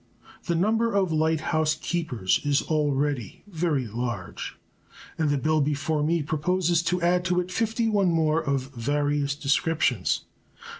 The 0.45 0.55
number 0.55 0.95
of 0.95 1.11
light 1.11 1.41
house 1.53 1.75
keepers 1.75 2.39
is 2.43 2.63
already 2.63 3.43
very 3.45 3.85
large, 3.87 4.57
and 5.15 5.29
the 5.29 5.37
bill 5.37 5.61
before 5.61 6.01
me 6.01 6.23
proposes 6.23 6.81
to 6.89 6.99
add 7.03 7.23
to 7.25 7.39
it 7.39 7.51
51 7.51 8.09
more 8.11 8.41
of 8.43 8.71
various 8.73 9.35
descriptions. 9.35 10.25